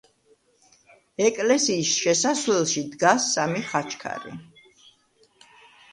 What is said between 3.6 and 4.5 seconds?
ხაჩქარი.